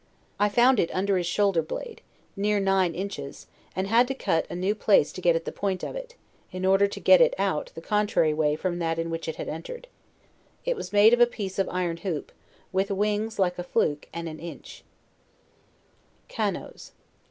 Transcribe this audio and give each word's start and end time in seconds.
I 0.39 0.49
found 0.49 0.79
it 0.79 0.89
under 0.95 1.15
his 1.15 1.27
shoulder 1.27 1.61
blade, 1.61 2.01
near 2.35 2.59
nine 2.59 2.95
inches, 2.95 3.45
and 3.75 3.85
had 3.85 4.07
to 4.07 4.15
cut 4.15 4.47
a 4.49 4.55
new 4.55 4.73
place 4.73 5.11
to 5.11 5.21
get 5.21 5.35
at 5.35 5.45
the 5.45 5.51
point 5.51 5.83
of 5.83 5.95
it, 5.95 6.15
in 6.51 6.65
order 6.65 6.87
to 6.87 6.99
get 6.99 7.21
it 7.21 7.35
out 7.37 7.71
the 7.75 7.81
contrary 7.83 8.33
way 8.33 8.55
from 8.55 8.79
that 8.79 8.97
in 8.97 9.11
which 9.11 9.27
it 9.27 9.35
had 9.35 9.47
en 9.47 9.61
tered: 9.61 9.85
it 10.65 10.75
was 10.75 10.91
made 10.91 11.13
of 11.13 11.21
a 11.21 11.27
piece 11.27 11.59
of 11.59 11.67
an 11.67 11.73
iron 11.75 11.97
hoop, 11.97 12.31
with 12.71 12.89
wings 12.89 13.37
like 13.37 13.59
a 13.59 13.63
fluke 13.63 14.07
and 14.11 14.27
an 14.27 14.39
inche. 14.39 14.83
GANGES. 16.29 16.93